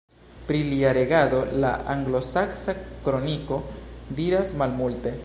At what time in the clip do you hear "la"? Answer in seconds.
1.65-1.73